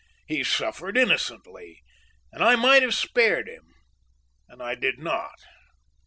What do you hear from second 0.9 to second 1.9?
innocently,